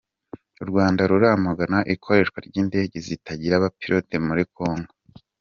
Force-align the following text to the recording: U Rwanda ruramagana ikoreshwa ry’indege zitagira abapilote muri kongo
U 0.61 0.65
Rwanda 0.69 1.01
ruramagana 1.11 1.79
ikoreshwa 1.93 2.37
ry’indege 2.47 2.95
zitagira 3.07 3.53
abapilote 3.57 4.15
muri 4.27 4.43
kongo 4.55 4.91